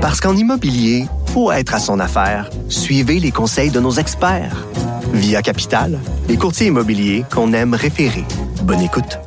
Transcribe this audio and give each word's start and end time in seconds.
Parce 0.00 0.18
qu'en 0.18 0.34
immobilier, 0.34 1.04
faut 1.26 1.52
être 1.52 1.74
à 1.74 1.78
son 1.78 2.00
affaire. 2.00 2.48
Suivez 2.70 3.20
les 3.20 3.30
conseils 3.30 3.70
de 3.70 3.80
nos 3.80 3.92
experts. 3.92 4.66
Via 5.12 5.42
Capital, 5.42 5.98
les 6.26 6.38
courtiers 6.38 6.68
immobiliers 6.68 7.26
qu'on 7.30 7.52
aime 7.52 7.74
référer. 7.74 8.24
Bonne 8.62 8.80
écoute. 8.80 9.18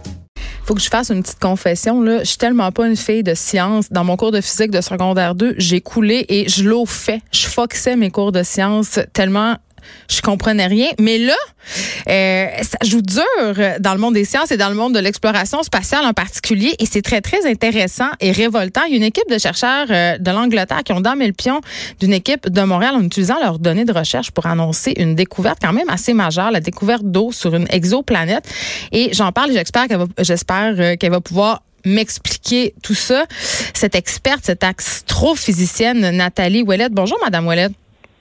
Faut 0.65 0.73
que 0.73 0.81
je 0.81 0.89
fasse 0.89 1.11
une 1.11 1.21
petite 1.21 1.39
confession 1.39 2.01
là. 2.01 2.19
Je 2.19 2.29
suis 2.29 2.37
tellement 2.39 2.71
pas 2.71 2.87
une 2.87 2.95
fille 2.95 3.21
de 3.21 3.35
science. 3.35 3.91
Dans 3.91 4.03
mon 4.03 4.17
cours 4.17 4.31
de 4.31 4.41
physique 4.41 4.71
de 4.71 4.81
secondaire 4.81 5.35
2, 5.35 5.53
j'ai 5.59 5.79
coulé 5.79 6.25
et 6.27 6.49
je 6.49 6.67
l'ai 6.67 6.85
fait. 6.87 7.21
Je 7.31 7.45
foxais 7.45 7.95
mes 7.95 8.09
cours 8.09 8.31
de 8.31 8.41
sciences 8.41 8.99
tellement 9.13 9.57
je 10.09 10.21
comprenais 10.21 10.67
rien. 10.67 10.89
Mais 10.99 11.17
là, 11.17 11.35
euh, 12.09 12.47
ça 12.61 12.77
joue 12.83 13.01
dur 13.01 13.23
dans 13.79 13.93
le 13.93 13.99
monde 13.99 14.13
des 14.13 14.25
sciences 14.25 14.51
et 14.51 14.57
dans 14.57 14.69
le 14.69 14.75
monde 14.75 14.93
de 14.93 14.99
l'exploration 14.99 15.63
spatiale 15.63 16.05
en 16.05 16.13
particulier. 16.13 16.75
Et 16.79 16.85
c'est 16.85 17.01
très, 17.01 17.21
très 17.21 17.45
intéressant 17.49 18.09
et 18.19 18.31
révoltant. 18.31 18.81
Il 18.87 18.91
y 18.91 18.93
a 18.95 18.97
une 18.97 19.03
équipe 19.03 19.29
de 19.29 19.37
chercheurs 19.37 19.87
euh, 19.89 20.17
de 20.17 20.31
l'Angleterre 20.31 20.83
qui 20.83 20.93
ont 20.93 21.01
damé 21.01 21.27
le 21.27 21.33
pion 21.33 21.61
d'une 21.99 22.13
équipe 22.13 22.49
de 22.49 22.61
Montréal 22.61 22.95
en 22.95 23.03
utilisant 23.03 23.39
leurs 23.39 23.59
données 23.59 23.85
de 23.85 23.93
recherche 23.93 24.31
pour 24.31 24.45
annoncer 24.45 24.93
une 24.97 25.15
découverte 25.15 25.59
quand 25.61 25.73
même 25.73 25.89
assez 25.89 26.13
majeure, 26.13 26.51
la 26.51 26.59
découverte 26.59 27.03
d'eau 27.03 27.31
sur 27.31 27.55
une 27.55 27.67
exoplanète. 27.69 28.45
Et 28.91 29.09
j'en 29.13 29.31
parle 29.31 29.51
et 29.51 29.53
j'espère 29.53 29.87
qu'elle 29.87 29.99
va, 29.99 30.07
j'espère 30.19 30.75
euh, 30.77 30.95
qu'elle 30.95 31.11
va 31.11 31.21
pouvoir 31.21 31.63
m'expliquer 31.85 32.73
tout 32.81 32.95
ça. 32.95 33.25
Cette 33.73 33.95
experte, 33.95 34.41
cette 34.43 34.63
astrophysicienne 34.63 36.11
Nathalie 36.11 36.61
Ouellette. 36.63 36.93
Bonjour, 36.93 37.17
Madame 37.21 37.45
Ouellette. 37.47 37.73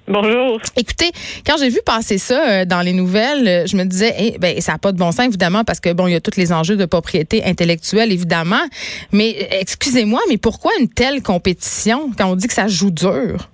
Bonjour. 0.08 0.60
Écoutez, 0.76 1.12
quand 1.46 1.54
j'ai 1.58 1.68
vu 1.68 1.78
passer 1.86 2.18
ça 2.18 2.62
euh, 2.62 2.64
dans 2.64 2.80
les 2.80 2.92
nouvelles, 2.92 3.46
euh, 3.46 3.66
je 3.66 3.76
me 3.76 3.84
disais, 3.84 4.12
eh, 4.18 4.38
ben, 4.38 4.60
ça 4.60 4.72
n'a 4.72 4.78
pas 4.78 4.90
de 4.90 4.98
bon 4.98 5.12
sens, 5.12 5.26
évidemment, 5.26 5.62
parce 5.62 5.78
que, 5.78 5.92
bon, 5.92 6.08
il 6.08 6.12
y 6.12 6.16
a 6.16 6.20
tous 6.20 6.36
les 6.36 6.52
enjeux 6.52 6.76
de 6.76 6.86
propriété 6.86 7.44
intellectuelle, 7.44 8.10
évidemment. 8.10 8.64
Mais, 9.12 9.34
euh, 9.40 9.58
excusez-moi, 9.60 10.20
mais 10.28 10.38
pourquoi 10.38 10.72
une 10.80 10.88
telle 10.88 11.22
compétition 11.22 12.10
quand 12.18 12.26
on 12.26 12.34
dit 12.34 12.48
que 12.48 12.52
ça 12.52 12.66
joue 12.66 12.90
dur? 12.90 13.48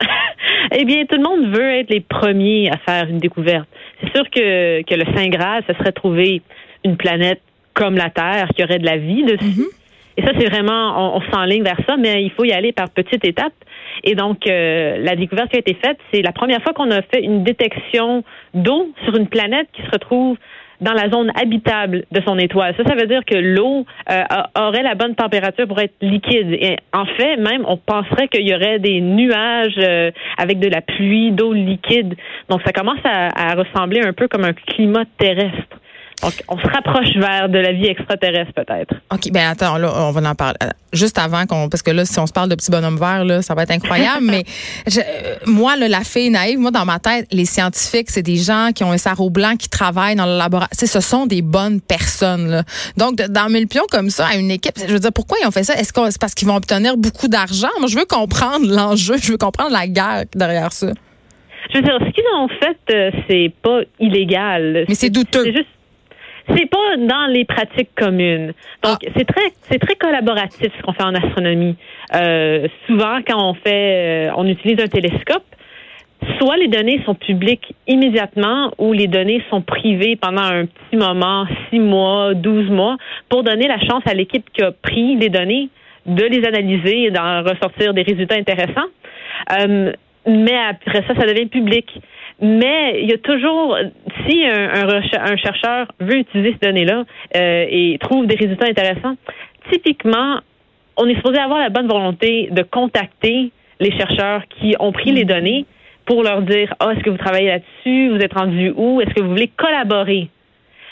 eh 0.72 0.84
bien, 0.84 1.04
tout 1.06 1.16
le 1.16 1.22
monde 1.22 1.56
veut 1.56 1.78
être 1.78 1.90
les 1.90 2.00
premiers 2.00 2.70
à 2.70 2.78
faire 2.78 3.08
une 3.08 3.18
découverte. 3.18 3.68
C'est 4.02 4.12
sûr 4.12 4.28
que, 4.30 4.82
que 4.82 4.94
le 4.94 5.04
Saint 5.14 5.28
Graal, 5.28 5.62
ce 5.68 5.74
serait 5.74 5.92
trouver 5.92 6.42
une 6.84 6.96
planète 6.96 7.40
comme 7.72 7.96
la 7.96 8.10
Terre 8.10 8.48
qui 8.56 8.64
aurait 8.64 8.80
de 8.80 8.86
la 8.86 8.96
vie 8.96 9.22
dessus. 9.22 9.44
Mm-hmm. 9.44 10.16
Et 10.16 10.22
ça, 10.22 10.30
c'est 10.38 10.48
vraiment, 10.48 11.16
on, 11.16 11.18
on 11.18 11.32
s'enligne 11.32 11.62
vers 11.62 11.80
ça, 11.88 11.96
mais 11.96 12.22
il 12.24 12.30
faut 12.30 12.44
y 12.44 12.52
aller 12.52 12.72
par 12.72 12.90
petites 12.90 13.24
étapes. 13.24 13.54
Et 14.02 14.14
donc, 14.14 14.46
euh, 14.46 14.98
la 14.98 15.16
découverte 15.16 15.50
qui 15.50 15.56
a 15.56 15.60
été 15.60 15.74
faite, 15.74 15.98
c'est 16.12 16.22
la 16.22 16.32
première 16.32 16.62
fois 16.62 16.72
qu'on 16.72 16.90
a 16.90 17.02
fait 17.02 17.22
une 17.22 17.44
détection 17.44 18.24
d'eau 18.54 18.90
sur 19.04 19.16
une 19.16 19.28
planète 19.28 19.68
qui 19.72 19.82
se 19.82 19.90
retrouve 19.90 20.36
dans 20.80 20.92
la 20.92 21.08
zone 21.08 21.30
habitable 21.34 22.04
de 22.10 22.20
son 22.26 22.38
étoile. 22.38 22.74
Ça, 22.76 22.84
ça 22.84 22.94
veut 22.94 23.06
dire 23.06 23.24
que 23.24 23.36
l'eau 23.36 23.86
euh, 24.10 24.22
aurait 24.58 24.82
la 24.82 24.94
bonne 24.94 25.14
température 25.14 25.66
pour 25.66 25.80
être 25.80 25.94
liquide. 26.00 26.52
Et 26.52 26.76
en 26.92 27.06
fait, 27.06 27.36
même, 27.36 27.64
on 27.66 27.76
penserait 27.76 28.28
qu'il 28.28 28.46
y 28.48 28.54
aurait 28.54 28.78
des 28.78 29.00
nuages 29.00 29.78
euh, 29.78 30.10
avec 30.36 30.58
de 30.58 30.68
la 30.68 30.80
pluie, 30.80 31.32
d'eau 31.32 31.52
liquide. 31.52 32.14
Donc, 32.48 32.60
ça 32.64 32.72
commence 32.72 33.00
à, 33.04 33.54
ressembler 33.54 34.00
un 34.04 34.12
peu 34.12 34.26
comme 34.28 34.44
un 34.44 34.52
climat 34.52 35.04
terrestre. 35.18 35.73
Donc, 36.22 36.32
on 36.48 36.58
se 36.58 36.66
rapproche 36.66 37.14
vers 37.16 37.48
de 37.48 37.58
la 37.58 37.72
vie 37.72 37.86
extraterrestre, 37.86 38.52
peut-être. 38.54 38.94
OK, 39.12 39.30
ben 39.32 39.50
attends, 39.50 39.76
là, 39.78 39.92
on 39.94 40.10
va 40.10 40.30
en 40.30 40.34
parler. 40.34 40.56
Euh, 40.62 40.68
juste 40.92 41.18
avant 41.18 41.44
qu'on. 41.46 41.68
Parce 41.68 41.82
que 41.82 41.90
là, 41.90 42.04
si 42.04 42.18
on 42.18 42.26
se 42.26 42.32
parle 42.32 42.48
de 42.48 42.54
petits 42.54 42.70
bonhommes 42.70 42.98
verts, 42.98 43.24
là, 43.24 43.42
ça 43.42 43.54
va 43.54 43.64
être 43.64 43.72
incroyable. 43.72 44.24
mais 44.30 44.44
je, 44.86 45.00
euh, 45.00 45.36
moi, 45.46 45.76
là, 45.76 45.88
la 45.88 46.04
fille 46.04 46.30
naïve, 46.30 46.58
moi, 46.58 46.70
dans 46.70 46.84
ma 46.84 46.98
tête, 46.98 47.26
les 47.32 47.44
scientifiques, 47.44 48.10
c'est 48.10 48.22
des 48.22 48.36
gens 48.36 48.70
qui 48.74 48.84
ont 48.84 48.92
un 48.92 48.98
sarreau 48.98 49.30
blanc, 49.30 49.56
qui 49.56 49.68
travaillent 49.68 50.16
dans 50.16 50.26
le 50.26 50.38
laboratoire. 50.38 50.70
Ce 50.72 51.00
sont 51.00 51.26
des 51.26 51.42
bonnes 51.42 51.80
personnes. 51.80 52.48
Là. 52.48 52.62
Donc, 52.96 53.16
dans 53.16 53.50
mille 53.50 53.68
pions 53.68 53.86
comme 53.90 54.10
ça, 54.10 54.28
à 54.28 54.36
une 54.36 54.50
équipe, 54.50 54.78
je 54.78 54.92
veux 54.92 55.00
dire, 55.00 55.12
pourquoi 55.12 55.38
ils 55.42 55.46
ont 55.46 55.50
fait 55.50 55.64
ça? 55.64 55.74
Est-ce 55.74 55.92
que 55.92 56.10
c'est 56.10 56.20
parce 56.20 56.34
qu'ils 56.34 56.48
vont 56.48 56.56
obtenir 56.56 56.96
beaucoup 56.96 57.28
d'argent? 57.28 57.68
Moi, 57.78 57.88
je 57.88 57.98
veux 57.98 58.06
comprendre 58.06 58.66
l'enjeu. 58.74 59.16
Je 59.20 59.32
veux 59.32 59.38
comprendre 59.38 59.72
la 59.72 59.86
guerre 59.86 60.24
derrière 60.34 60.72
ça. 60.72 60.88
Je 61.70 61.78
veux 61.78 61.82
dire, 61.82 61.98
ce 61.98 62.10
qu'ils 62.12 62.24
ont 62.36 62.48
fait, 62.48 62.94
euh, 62.94 63.10
c'est 63.28 63.52
pas 63.62 63.80
illégal. 63.98 64.84
Mais 64.88 64.94
c'est 64.94 65.10
douteux. 65.10 65.44
C'est 65.44 65.52
juste 65.52 65.68
c'est 66.48 66.66
pas 66.66 66.96
dans 66.98 67.26
les 67.26 67.44
pratiques 67.44 67.94
communes. 67.96 68.52
Donc 68.82 68.98
ah. 69.04 69.10
c'est 69.16 69.24
très 69.24 69.52
c'est 69.62 69.78
très 69.78 69.94
collaboratif 69.96 70.70
ce 70.76 70.82
qu'on 70.82 70.92
fait 70.92 71.04
en 71.04 71.14
astronomie. 71.14 71.76
Euh, 72.14 72.68
souvent 72.86 73.20
quand 73.26 73.50
on 73.50 73.54
fait 73.54 74.28
euh, 74.28 74.32
on 74.36 74.46
utilise 74.46 74.80
un 74.80 74.88
télescope, 74.88 75.44
soit 76.38 76.56
les 76.56 76.68
données 76.68 77.02
sont 77.04 77.14
publiques 77.14 77.74
immédiatement 77.86 78.72
ou 78.78 78.92
les 78.92 79.06
données 79.06 79.42
sont 79.50 79.62
privées 79.62 80.16
pendant 80.16 80.42
un 80.42 80.66
petit 80.66 80.96
moment, 80.96 81.46
six 81.70 81.78
mois, 81.78 82.34
douze 82.34 82.68
mois, 82.70 82.96
pour 83.28 83.42
donner 83.42 83.68
la 83.68 83.78
chance 83.80 84.02
à 84.06 84.14
l'équipe 84.14 84.44
qui 84.52 84.62
a 84.62 84.72
pris 84.72 85.16
les 85.16 85.28
données 85.28 85.68
de 86.06 86.24
les 86.24 86.46
analyser 86.46 87.04
et 87.04 87.10
d'en 87.10 87.42
ressortir 87.42 87.94
des 87.94 88.02
résultats 88.02 88.36
intéressants. 88.36 88.88
Euh, 89.58 89.92
mais 90.26 90.56
après 90.56 91.02
ça, 91.06 91.14
ça 91.14 91.26
devient 91.26 91.46
public. 91.46 91.86
Mais 92.40 93.00
il 93.02 93.10
y 93.10 93.12
a 93.12 93.18
toujours, 93.18 93.76
si 94.26 94.44
un, 94.46 94.88
un, 94.88 95.36
chercheur 95.36 95.86
veut 96.00 96.18
utiliser 96.18 96.56
ces 96.60 96.66
données-là 96.66 97.04
euh, 97.36 97.66
et 97.68 97.98
trouve 98.00 98.26
des 98.26 98.36
résultats 98.36 98.66
intéressants, 98.66 99.16
typiquement, 99.70 100.40
on 100.96 101.06
est 101.08 101.16
supposé 101.16 101.38
avoir 101.38 101.60
la 101.60 101.70
bonne 101.70 101.88
volonté 101.88 102.48
de 102.50 102.62
contacter 102.62 103.50
les 103.80 103.90
chercheurs 103.92 104.42
qui 104.48 104.74
ont 104.78 104.92
pris 104.92 105.12
les 105.12 105.24
données 105.24 105.66
pour 106.06 106.22
leur 106.22 106.42
dire 106.42 106.74
ah, 106.80 106.92
est-ce 106.92 107.02
que 107.02 107.10
vous 107.10 107.16
travaillez 107.16 107.48
là-dessus, 107.48 108.10
vous 108.10 108.22
êtes 108.22 108.34
rendu 108.34 108.72
où, 108.76 109.00
est-ce 109.00 109.14
que 109.14 109.22
vous 109.22 109.30
voulez 109.30 109.50
collaborer. 109.56 110.28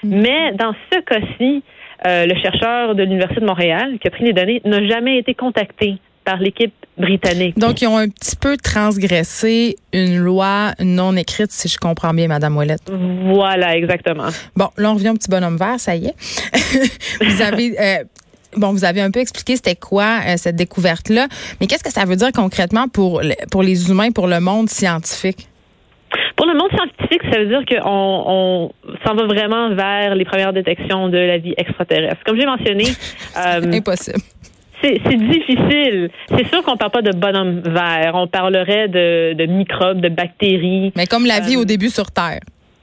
Mm. 0.03 0.21
Mais 0.23 0.53
dans 0.53 0.75
ce 0.91 1.01
cas-ci, 1.01 1.63
euh, 2.07 2.27
le 2.27 2.35
chercheur 2.41 2.95
de 2.95 3.03
l'Université 3.03 3.41
de 3.41 3.47
Montréal 3.47 3.99
qui 4.01 4.09
a 4.09 4.11
pris 4.11 4.25
les 4.25 4.33
données 4.33 4.61
n'a 4.65 4.85
jamais 4.87 5.19
été 5.19 5.35
contacté 5.35 5.97
par 6.25 6.39
l'équipe 6.39 6.75
britannique. 6.99 7.59
Donc, 7.59 7.81
ils 7.83 7.87
ont 7.87 7.97
un 7.97 8.09
petit 8.09 8.37
peu 8.37 8.57
transgressé 8.57 9.77
une 9.93 10.19
loi 10.19 10.73
non 10.81 11.17
écrite, 11.17 11.51
si 11.51 11.69
je 11.69 11.79
comprends 11.79 12.15
bien, 12.15 12.29
Madame 12.29 12.57
Ouellette. 12.57 12.91
Voilà, 12.91 13.77
exactement. 13.77 14.29
Bon, 14.57 14.69
là, 14.77 14.91
on 14.91 14.95
revient 14.95 15.11
au 15.11 15.15
petit 15.15 15.31
bonhomme 15.31 15.57
vert, 15.57 15.79
ça 15.79 15.97
y 15.97 16.07
est. 16.07 16.15
vous 17.25 17.43
avez... 17.43 17.81
Euh, 17.81 18.05
bon, 18.57 18.73
vous 18.73 18.85
avez 18.85 19.01
un 19.01 19.11
peu 19.11 19.21
expliqué 19.21 19.57
c'était 19.57 19.77
quoi 19.77 20.21
euh, 20.27 20.35
cette 20.37 20.57
découverte-là, 20.57 21.29
mais 21.61 21.67
qu'est-ce 21.67 21.85
que 21.85 21.93
ça 21.93 22.05
veut 22.05 22.17
dire 22.17 22.33
concrètement 22.35 22.89
pour, 22.89 23.23
pour 23.51 23.63
les 23.63 23.91
humains, 23.91 24.11
pour 24.11 24.27
le 24.27 24.41
monde 24.41 24.69
scientifique? 24.69 25.49
Pour 26.37 26.47
le 26.47 26.55
monde 26.55 26.71
scientifique, 26.71 27.23
ça 27.33 27.39
veut 27.39 27.47
dire 27.47 27.63
qu'on 27.67 27.83
on, 27.87 28.73
s'en 29.07 29.15
va 29.15 29.25
vraiment 29.27 29.75
vers 29.75 30.15
les 30.15 30.25
premières 30.25 30.53
détections 30.53 31.09
de 31.09 31.17
la 31.17 31.39
vie 31.39 31.55
extraterrestre. 31.57 32.23
Comme 32.27 32.39
j'ai 32.39 32.47
mentionné, 32.47 32.85
euh, 33.39 33.73
impossible 33.73 34.19
c'est 34.83 35.17
difficile. 35.17 36.11
C'est 36.29 36.47
sûr 36.49 36.63
qu'on 36.63 36.77
parle 36.77 36.91
pas 36.91 37.03
de 37.03 37.13
bonhomme 37.17 37.61
vert. 37.61 38.13
On 38.15 38.27
parlerait 38.27 38.89
de, 38.89 39.35
de 39.35 39.47
microbes, 39.47 40.01
de 40.01 40.09
bactéries. 40.09 40.93
Mais 40.97 41.07
comme 41.07 41.27
la 41.27 41.41
vie 41.41 41.57
au 41.57 41.63
euh, 41.63 41.65
début 41.65 41.89
sur 41.89 42.11
Terre. 42.11 42.41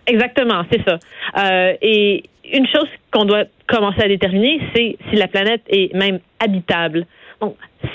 Exactement, 0.07 0.63
c'est 0.71 0.81
ça. 0.83 0.97
Euh, 1.37 1.73
et 1.81 2.23
une 2.51 2.67
chose 2.67 2.87
qu'on 3.11 3.25
doit 3.25 3.43
commencer 3.67 4.01
à 4.01 4.07
déterminer, 4.07 4.59
c'est 4.73 4.97
si 5.09 5.15
la 5.15 5.27
planète 5.27 5.61
est 5.69 5.93
même 5.93 6.19
habitable. 6.39 7.05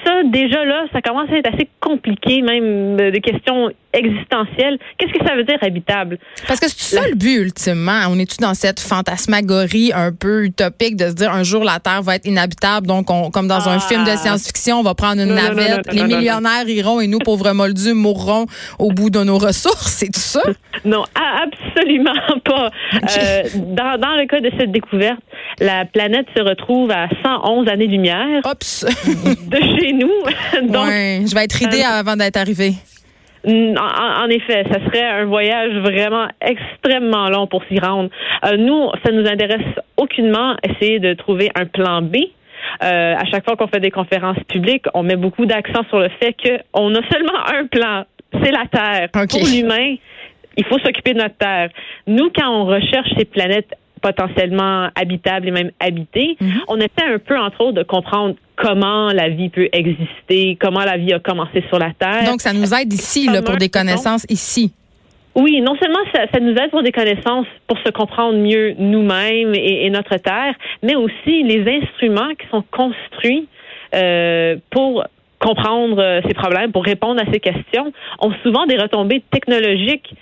Ça, 0.05 0.22
déjà 0.25 0.65
là, 0.65 0.84
ça 0.93 1.03
commence 1.03 1.28
à 1.31 1.37
être 1.37 1.53
assez 1.53 1.69
compliqué, 1.78 2.41
même 2.41 2.99
euh, 2.99 3.10
des 3.10 3.21
questions 3.21 3.71
existentielles. 3.93 4.78
Qu'est-ce 4.97 5.12
que 5.12 5.25
ça 5.27 5.37
veut 5.37 5.44
dire 5.44 5.59
habitable? 5.60 6.19
Parce 6.49 6.59
que 6.59 6.69
c'est 6.69 6.97
ça 6.97 7.06
le 7.06 7.15
but, 7.15 7.37
ultimement. 7.37 8.00
On 8.09 8.19
est-tu 8.19 8.38
dans 8.38 8.55
cette 8.55 8.81
fantasmagorie 8.81 9.93
un 9.94 10.12
peu 10.12 10.44
utopique 10.44 10.97
de 10.97 11.10
se 11.10 11.15
dire 11.15 11.31
un 11.31 11.43
jour 11.43 11.65
la 11.65 11.81
Terre 11.81 12.03
va 12.03 12.16
être 12.16 12.27
inhabitable, 12.27 12.87
donc 12.87 13.10
on, 13.10 13.31
comme 13.31 13.47
dans 13.47 13.69
un 13.69 13.78
film 13.78 14.05
de 14.05 14.10
ah. 14.10 14.16
science-fiction, 14.16 14.81
on 14.81 14.82
va 14.82 14.94
prendre 14.94 15.21
une 15.21 15.34
navette, 15.34 15.93
les 15.93 16.05
millionnaires 16.05 16.66
iront 16.66 17.00
et 17.00 17.06
nous, 17.06 17.19
pauvres 17.19 17.53
moldus, 17.53 17.93
mourrons 17.93 18.47
au 18.78 18.91
bout 18.91 19.11
de 19.11 19.22
nos 19.22 19.38
ressources. 19.38 19.93
C'est 19.93 20.12
tout 20.12 20.21
ça? 20.21 20.43
Non, 20.84 21.05
absolument 21.15 22.12
pas. 22.44 22.69
Euh, 22.94 23.43
dans, 23.55 23.99
dans 23.99 24.16
le 24.16 24.26
cas 24.26 24.41
de 24.41 24.50
cette 24.59 24.71
découverte, 24.71 25.21
la 25.61 25.85
planète 25.85 26.27
se 26.37 26.43
retrouve 26.43 26.91
à 26.91 27.09
111 27.23 27.69
années-lumière 27.69 28.43
de 28.43 29.79
chez 29.79 29.93
nous. 29.93 30.13
Donc, 30.73 30.89
je 30.89 31.35
vais 31.35 31.45
être 31.45 31.55
ridée 31.55 31.83
euh, 31.83 32.01
avant 32.01 32.17
d'être 32.17 32.37
arrivée. 32.37 32.73
En, 33.47 34.29
effet, 34.31 34.65
ça 34.73 34.79
serait 34.87 35.05
un 35.05 35.27
voyage 35.27 35.75
vraiment 35.75 36.29
extrêmement 36.41 37.29
long 37.29 37.47
pour 37.47 37.62
s'y 37.65 37.79
rendre. 37.79 38.09
Euh, 38.47 38.56
nous, 38.56 38.91
ça 39.05 39.12
nous 39.12 39.27
intéresse 39.27 39.67
aucunement 39.99 40.56
essayer 40.62 40.99
de 40.99 41.12
trouver 41.12 41.51
un 41.55 41.67
plan 41.67 42.00
B. 42.00 42.17
Euh, 42.83 43.15
à 43.15 43.25
chaque 43.27 43.45
fois 43.45 43.57
qu'on 43.57 43.67
fait 43.67 43.81
des 43.81 43.91
conférences 43.91 44.43
publiques, 44.49 44.87
on 44.95 45.03
met 45.03 45.17
beaucoup 45.17 45.45
d'accent 45.45 45.85
sur 45.91 46.00
le 46.00 46.09
fait 46.21 46.35
qu'on 46.35 46.95
a 46.95 47.00
seulement 47.12 47.47
un 47.47 47.67
plan, 47.67 48.05
c'est 48.43 48.50
la 48.50 48.65
Terre. 48.67 49.09
Pour 49.12 49.47
l'humain, 49.47 49.97
il 50.57 50.65
faut 50.65 50.79
s'occuper 50.79 51.12
de 51.12 51.19
notre 51.19 51.37
Terre. 51.37 51.69
Nous, 52.07 52.31
quand 52.35 52.49
on 52.49 52.65
recherche 52.65 53.11
ces 53.19 53.27
planètes 53.27 53.75
potentiellement 54.05 54.89
habitables 54.95 55.49
et 55.49 55.51
même 55.51 55.71
habitées, 55.81 56.37
mhm. 56.39 56.61
on 56.69 56.77
essaie 56.77 57.09
un 57.09 57.19
peu, 57.19 57.39
entre 57.39 57.62
autres, 57.62 57.79
de 57.79 57.83
comprendre 57.83 58.35
comment 58.56 59.09
la 59.09 59.31
vie 59.31 59.49
peut 59.49 59.69
exister, 59.73 60.59
comment 60.61 60.85
la 60.85 60.99
vie 60.99 61.15
a 61.15 61.19
commencé 61.21 61.65
sur 61.69 61.79
la 61.79 61.93
Terre. 61.99 62.25
Donc, 62.27 62.43
ça 62.43 62.53
nous 62.53 62.75
aide 62.75 62.93
ici, 62.93 63.27
là, 63.27 63.41
pour 63.41 63.56
des 63.56 63.71
connaissances 63.71 64.27
ici. 64.29 64.73
Oui, 65.35 65.61
non 65.62 65.75
seulement 65.81 66.05
ça, 66.15 66.27
ça, 66.33 66.39
nous 66.39 66.53
aide 66.53 66.71
pour 66.71 66.83
des 66.83 66.93
connaissances 66.93 67.47
pour 67.67 67.79
se 67.79 67.91
comprendre 67.91 68.39
mieux 68.39 68.75
nous-mêmes 68.79 69.55
et, 69.55 69.89
notre 69.89 70.17
Terre, 70.19 70.55
mais 70.83 70.95
aussi 70.95 71.43
les 71.43 71.65
instruments 71.81 72.35
qui 72.39 72.47
sont 72.50 72.62
construits 72.71 73.49
euh, 73.95 74.57
pour 74.71 75.05
comprendre 75.41 76.21
ces 76.29 76.35
problèmes, 76.35 76.73
pour 76.73 76.85
répondre 76.85 77.21
à 77.21 77.33
ces 77.33 77.41
questions, 77.41 77.93
ont 78.21 78.33
souvent 78.43 78.67
des 78.67 78.77
retombées 78.77 79.23
technologiques 79.33 80.15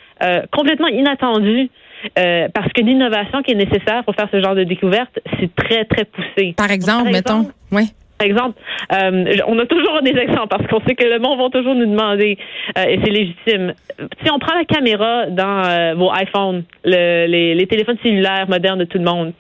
complètement 0.52 0.86
inattendues. 0.86 1.68
Parce 2.14 2.72
que 2.72 2.80
l'innovation 2.82 3.42
qui 3.42 3.52
est 3.52 3.56
nécessaire 3.56 4.04
pour 4.04 4.14
faire 4.14 4.28
ce 4.30 4.40
genre 4.40 4.54
de 4.54 4.64
découverte, 4.64 5.18
c'est 5.38 5.54
très, 5.54 5.84
très 5.84 6.04
poussé. 6.04 6.54
Par 6.56 6.70
exemple, 6.70 7.10
mettons, 7.10 7.48
oui. 7.70 7.92
Par 8.22 8.28
exemple, 8.28 8.60
euh, 8.92 9.36
on 9.48 9.58
a 9.58 9.66
toujours 9.66 10.00
des 10.02 10.16
exemples 10.16 10.48
parce 10.48 10.64
qu'on 10.68 10.80
sait 10.86 10.94
que 10.94 11.04
le 11.04 11.18
monde 11.18 11.40
va 11.40 11.48
toujours 11.48 11.74
nous 11.74 11.86
demander 11.86 12.38
euh, 12.78 12.84
et 12.84 13.00
c'est 13.02 13.10
légitime. 13.10 13.74
Si 14.22 14.30
on 14.30 14.38
prend 14.38 14.54
la 14.54 14.64
caméra 14.64 15.26
dans 15.26 15.64
euh, 15.64 15.94
vos 15.94 16.08
iPhones, 16.14 16.62
les, 16.84 17.56
les, 17.56 17.66
téléphones 17.66 17.98
cellulaires 18.00 18.48
modernes 18.48 18.78
de 18.78 18.84
tout 18.84 18.98
le 18.98 19.04
monde, 19.04 19.32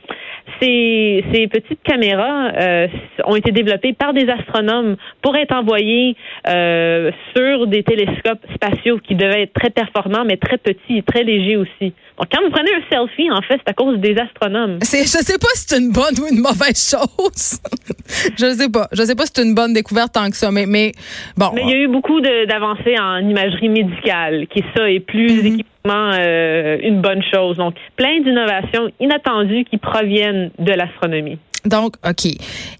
ces, 0.60 1.24
ces 1.32 1.46
petites 1.46 1.82
caméras 1.82 2.52
euh, 2.56 2.88
ont 3.24 3.36
été 3.36 3.52
développées 3.52 3.92
par 3.92 4.12
des 4.12 4.28
astronomes 4.28 4.96
pour 5.20 5.36
être 5.36 5.54
envoyées 5.54 6.16
euh, 6.48 7.10
sur 7.36 7.66
des 7.66 7.82
télescopes 7.82 8.44
spatiaux 8.54 8.98
qui 8.98 9.14
devaient 9.14 9.42
être 9.42 9.52
très 9.52 9.70
performants, 9.70 10.24
mais 10.24 10.36
très 10.36 10.58
petits 10.58 10.98
et 10.98 11.02
très 11.02 11.22
légers 11.22 11.56
aussi. 11.56 11.92
Quand 12.30 12.42
vous 12.42 12.50
prenez 12.50 12.70
un 12.74 12.82
selfie, 12.90 13.30
en 13.30 13.42
fait, 13.42 13.60
c'est 13.64 13.70
à 13.70 13.72
cause 13.72 13.98
des 13.98 14.16
astronomes. 14.18 14.78
Je 14.80 14.98
je 14.98 15.24
sais 15.24 15.38
pas 15.38 15.48
si 15.54 15.66
c'est 15.68 15.78
une 15.78 15.90
bonne 15.90 16.18
ou 16.20 16.26
une 16.30 16.40
mauvaise 16.40 16.90
chose. 16.90 17.60
je 18.38 18.52
sais 18.52 18.68
pas. 18.68 18.88
Je 18.92 19.02
sais 19.02 19.14
pas 19.14 19.26
si 19.26 19.32
c'est 19.34 19.42
une 19.42 19.54
bonne 19.54 19.72
découverte 19.72 20.12
tant 20.12 20.28
que 20.30 20.36
ça, 20.36 20.50
mais, 20.50 20.66
mais 20.66 20.92
bon. 21.36 21.50
Mais 21.54 21.62
il 21.62 21.70
y 21.70 21.74
a 21.74 21.78
eu 21.78 21.88
beaucoup 21.88 22.20
d'avancées 22.20 22.96
en 23.00 23.18
imagerie 23.18 23.68
médicale, 23.68 24.46
qui 24.48 24.62
ça 24.76 24.90
est 24.90 25.00
plus 25.00 25.42
mm 25.42 25.62
euh, 25.90 26.78
une 26.82 27.00
bonne 27.00 27.22
chose. 27.32 27.56
Donc, 27.56 27.74
plein 27.96 28.20
d'innovations 28.20 28.90
inattendues 29.00 29.64
qui 29.64 29.78
proviennent 29.78 30.50
de 30.58 30.72
l'astronomie. 30.72 31.38
Donc, 31.64 31.94
OK. 32.08 32.26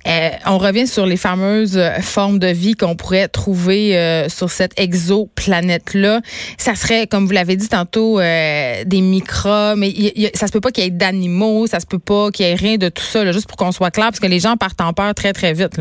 Euh, 0.06 0.30
on 0.46 0.58
revient 0.58 0.86
sur 0.86 1.06
les 1.06 1.16
fameuses 1.16 1.80
formes 2.00 2.38
de 2.38 2.48
vie 2.48 2.74
qu'on 2.74 2.96
pourrait 2.96 3.28
trouver 3.28 3.96
euh, 3.96 4.28
sur 4.28 4.50
cette 4.50 4.78
exoplanète-là. 4.78 6.20
Ça 6.58 6.74
serait, 6.74 7.06
comme 7.06 7.26
vous 7.26 7.32
l'avez 7.32 7.56
dit 7.56 7.68
tantôt, 7.68 8.18
des 8.20 9.00
microbes, 9.00 9.78
mais 9.78 9.92
ça 10.34 10.46
se 10.46 10.52
peut 10.52 10.60
pas 10.60 10.70
qu'il 10.70 10.84
y 10.84 10.86
ait 10.86 10.90
d'animaux, 10.90 11.66
ça 11.66 11.80
se 11.80 11.86
peut 11.86 11.98
pas 11.98 12.30
qu'il 12.30 12.46
y 12.46 12.48
ait 12.48 12.54
rien 12.54 12.76
de 12.76 12.88
tout 12.88 13.02
ça, 13.02 13.30
juste 13.32 13.46
pour 13.46 13.56
qu'on 13.56 13.72
soit 13.72 13.90
clair, 13.90 14.06
parce 14.06 14.20
que 14.20 14.26
les 14.26 14.40
gens 14.40 14.56
partent 14.56 14.80
en 14.80 14.92
peur 14.92 15.14
très, 15.14 15.32
très 15.32 15.52
vite. 15.52 15.80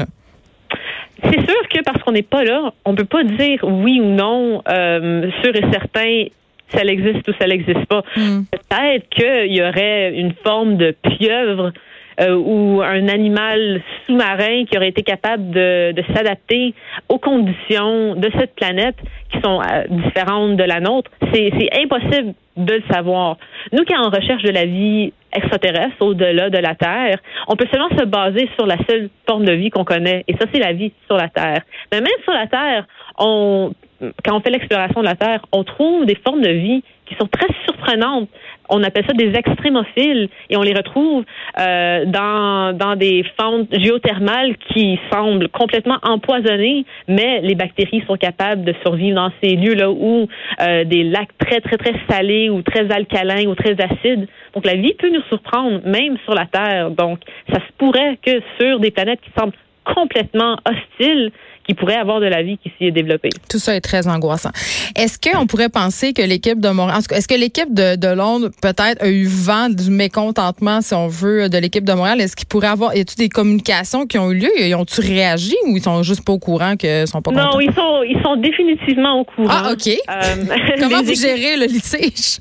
C'est 1.23 1.39
sûr 1.39 1.67
que 1.69 1.83
parce 1.83 2.01
qu'on 2.03 2.11
n'est 2.11 2.23
pas 2.23 2.43
là, 2.43 2.73
on 2.85 2.95
peut 2.95 3.05
pas 3.05 3.23
dire 3.23 3.59
oui 3.63 3.99
ou 4.01 4.05
non 4.05 4.61
sûr 4.65 5.55
et 5.55 5.71
certain 5.71 6.25
ça 6.73 6.83
existe 6.83 7.27
ou 7.27 7.33
ça 7.39 7.47
n'existe 7.47 7.85
pas. 7.85 8.03
Hmm. 8.15 8.43
Peut-être 8.51 9.09
qu'il 9.09 9.55
y 9.55 9.61
aurait 9.61 10.13
une 10.13 10.33
forme 10.43 10.77
de 10.77 10.95
pieuvre 11.17 11.73
euh, 12.21 12.35
ou 12.35 12.81
un 12.81 13.07
animal 13.07 13.81
sous-marin 14.05 14.65
qui 14.65 14.77
aurait 14.77 14.89
été 14.89 15.01
capable 15.01 15.49
de, 15.51 16.03
s'adapter 16.13 16.73
aux 17.09 17.17
conditions 17.17 18.15
de 18.15 18.29
cette 18.37 18.55
planète 18.55 18.97
qui 19.31 19.41
sont 19.41 19.59
euh, 19.61 19.83
différentes 19.89 20.55
de 20.55 20.63
la 20.63 20.79
nôtre. 20.79 21.09
C'est 21.33 21.51
impossible 21.81 22.33
de 22.57 22.73
le 22.73 22.83
savoir. 22.91 23.37
Nous 23.71 23.83
qui 23.85 23.95
en 23.95 24.09
recherche 24.09 24.43
de 24.43 24.51
la 24.51 24.65
vie 24.65 25.13
extraterrestre 25.33 25.95
au-delà 26.01 26.49
de 26.49 26.57
la 26.57 26.75
Terre, 26.75 27.19
on 27.47 27.55
peut 27.55 27.67
seulement 27.71 27.89
se 27.97 28.05
baser 28.05 28.49
sur 28.57 28.65
la 28.65 28.77
seule 28.87 29.09
forme 29.27 29.45
de 29.45 29.53
vie 29.53 29.69
qu'on 29.69 29.85
connaît, 29.85 30.23
et 30.27 30.33
ça, 30.33 30.45
c'est 30.53 30.59
la 30.59 30.73
vie 30.73 30.91
sur 31.07 31.15
la 31.15 31.29
Terre. 31.29 31.61
Mais 31.91 32.01
même 32.01 32.21
sur 32.23 32.33
la 32.33 32.47
Terre, 32.47 32.85
quand 33.17 34.35
on 34.35 34.41
fait 34.41 34.49
l'exploration 34.49 35.01
de 35.01 35.05
la 35.05 35.15
Terre, 35.15 35.45
on 35.51 35.63
trouve 35.63 36.05
des 36.05 36.15
formes 36.15 36.41
de 36.41 36.49
vie 36.49 36.83
qui 37.05 37.15
sont 37.15 37.27
très 37.27 37.47
surprenantes. 37.65 38.29
On 38.73 38.83
appelle 38.83 39.05
ça 39.05 39.13
des 39.13 39.33
extrémophiles 39.37 40.29
et 40.49 40.55
on 40.55 40.61
les 40.61 40.73
retrouve 40.73 41.25
euh, 41.59 42.05
dans, 42.05 42.75
dans 42.75 42.95
des 42.95 43.25
fentes 43.37 43.67
géothermales 43.77 44.55
qui 44.69 44.97
semblent 45.11 45.49
complètement 45.49 45.97
empoisonnées, 46.03 46.85
mais 47.09 47.41
les 47.41 47.55
bactéries 47.55 48.01
sont 48.07 48.15
capables 48.15 48.63
de 48.63 48.73
survivre 48.81 49.15
dans 49.15 49.31
ces 49.43 49.57
lieux-là 49.57 49.91
où 49.91 50.27
euh, 50.61 50.85
des 50.85 51.03
lacs 51.03 51.37
très, 51.37 51.59
très, 51.59 51.75
très 51.75 51.95
salés 52.09 52.49
ou 52.49 52.61
très 52.61 52.89
alcalins 52.89 53.45
ou 53.47 53.55
très 53.55 53.73
acides. 53.73 54.27
Donc 54.53 54.65
la 54.65 54.75
vie 54.75 54.93
peut 54.93 55.09
nous 55.09 55.23
surprendre 55.23 55.81
même 55.85 56.17
sur 56.23 56.33
la 56.33 56.45
Terre. 56.45 56.91
Donc 56.91 57.19
ça 57.51 57.59
se 57.59 57.71
pourrait 57.77 58.17
que 58.25 58.41
sur 58.57 58.79
des 58.79 58.91
planètes 58.91 59.19
qui 59.21 59.31
semblent 59.37 59.53
complètement 59.83 60.57
hostiles, 60.65 61.31
qui 61.65 61.73
pourrait 61.73 61.95
avoir 61.95 62.19
de 62.19 62.25
la 62.25 62.43
vie 62.43 62.57
qui 62.57 62.71
s'y 62.77 62.85
est 62.85 62.91
développée. 62.91 63.29
Tout 63.49 63.59
ça 63.59 63.75
est 63.75 63.81
très 63.81 64.07
angoissant. 64.07 64.51
Est-ce 64.95 65.19
qu'on 65.19 65.47
pourrait 65.47 65.69
penser 65.69 66.13
que 66.13 66.21
l'équipe 66.21 66.59
de 66.59 66.69
Montréal, 66.69 66.99
est-ce 67.11 67.27
que 67.27 67.35
l'équipe 67.35 67.73
de, 67.73 67.95
de, 67.95 68.07
Londres 68.07 68.49
peut-être 68.61 69.01
a 69.01 69.09
eu 69.09 69.25
vent 69.25 69.69
du 69.69 69.89
mécontentement, 69.89 70.81
si 70.81 70.93
on 70.93 71.07
veut, 71.07 71.49
de 71.49 71.57
l'équipe 71.57 71.83
de 71.83 71.93
Montréal? 71.93 72.21
Est-ce 72.21 72.35
qu'il 72.35 72.47
pourrait 72.47 72.67
avoir, 72.67 72.95
y 72.95 73.01
a-t-il 73.01 73.17
des 73.17 73.29
communications 73.29 74.05
qui 74.05 74.17
ont 74.17 74.31
eu 74.31 74.39
lieu? 74.39 74.51
Ils 74.59 74.75
ont-tu 74.75 75.01
réagi 75.01 75.55
ou 75.67 75.77
ils 75.77 75.83
sont 75.83 76.03
juste 76.03 76.25
pas 76.25 76.33
au 76.33 76.39
courant 76.39 76.75
qu'ils 76.75 77.07
sont 77.07 77.21
pas 77.21 77.31
contents? 77.31 77.53
Non, 77.53 77.59
ils 77.59 77.73
sont, 77.73 78.03
ils 78.03 78.21
sont 78.23 78.35
définitivement 78.37 79.19
au 79.19 79.23
courant. 79.23 79.49
Ah, 79.49 79.71
OK. 79.73 79.87
Euh, 79.87 80.55
Comment 80.79 81.03
vous 81.03 81.15
gérez 81.15 81.57
le 81.57 81.65
litige? 81.65 82.39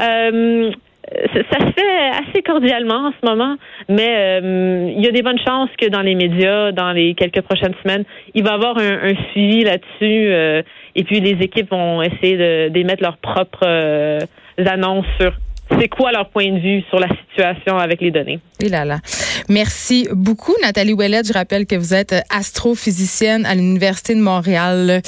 Euh, 0.00 0.70
ça 1.12 1.58
se 1.58 1.72
fait 1.72 2.10
assez 2.10 2.42
cordialement 2.42 3.08
en 3.08 3.12
ce 3.12 3.26
moment, 3.26 3.56
mais 3.88 4.40
euh, 4.40 4.92
il 4.96 5.04
y 5.04 5.08
a 5.08 5.10
des 5.10 5.22
bonnes 5.22 5.38
chances 5.44 5.70
que 5.78 5.88
dans 5.88 6.02
les 6.02 6.14
médias, 6.14 6.72
dans 6.72 6.92
les 6.92 7.14
quelques 7.14 7.42
prochaines 7.42 7.74
semaines, 7.82 8.04
il 8.34 8.44
va 8.44 8.50
y 8.50 8.54
avoir 8.54 8.78
un, 8.78 9.14
suivi 9.30 9.64
là-dessus. 9.64 10.28
Euh, 10.32 10.62
et 10.94 11.04
puis 11.04 11.20
les 11.20 11.42
équipes 11.44 11.70
vont 11.70 12.02
essayer 12.02 12.70
d'émettre 12.70 13.02
leurs 13.02 13.18
propres 13.18 13.66
euh, 13.66 14.18
annonces 14.66 15.06
sur 15.20 15.32
c'est 15.78 15.88
quoi 15.88 16.12
leur 16.12 16.28
point 16.30 16.52
de 16.52 16.58
vue 16.58 16.82
sur 16.88 16.98
la 16.98 17.08
situation 17.08 17.78
avec 17.78 18.00
les 18.00 18.10
données? 18.10 18.40
Oui 18.62 18.68
là 18.68 18.84
là. 18.84 18.98
Merci 19.48 20.08
beaucoup, 20.12 20.54
Nathalie 20.62 20.92
Ouellet. 20.92 21.22
Je 21.24 21.32
rappelle 21.32 21.66
que 21.66 21.76
vous 21.76 21.94
êtes 21.94 22.14
astrophysicienne 22.30 23.46
à 23.46 23.54
l'Université 23.54 24.14
de 24.14 24.20
Montréal. 24.20 25.02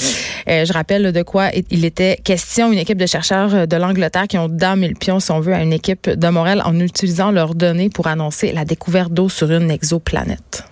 Euh, 0.49 0.65
je 0.65 0.73
rappelle 0.73 1.13
de 1.13 1.23
quoi 1.23 1.51
il 1.71 1.85
était 1.85 2.17
question. 2.25 2.73
Une 2.73 2.79
équipe 2.79 2.99
de 2.99 3.07
chercheurs 3.07 3.67
de 3.67 3.77
l'Angleterre 3.77 4.27
qui 4.29 4.39
ont 4.39 4.49
damé 4.49 4.89
le 4.89 4.95
pion, 4.95 5.21
si 5.21 5.31
on 5.31 5.43
à 5.49 5.63
une 5.63 5.73
équipe 5.73 6.09
de 6.09 6.29
Montréal 6.29 6.63
en 6.65 6.79
utilisant 6.79 7.31
leurs 7.31 7.55
données 7.55 7.91
pour 7.91 8.07
annoncer 8.07 8.53
la 8.53 8.65
découverte 8.65 9.13
d'eau 9.13 9.29
sur 9.29 9.51
une 9.51 9.71
exoplanète. 9.71 10.72